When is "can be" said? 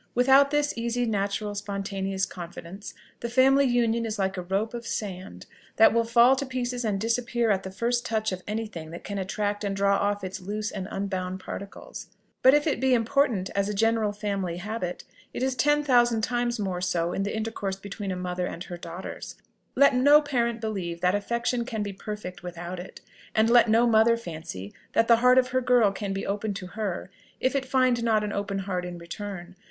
21.63-21.93, 25.91-26.25